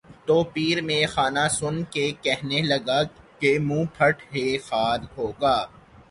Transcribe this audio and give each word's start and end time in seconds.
تو 0.27 0.35
پیر 0.53 0.77
مے 0.81 0.99
خانہ 1.05 1.45
سن 1.51 1.75
کے 1.93 2.05
کہنے 2.23 2.61
لگا 2.63 2.99
کہ 3.39 3.51
منہ 3.59 3.85
پھٹ 3.95 4.17
ہے 4.33 4.47
خار 4.65 4.99
ہوگا 5.17 5.55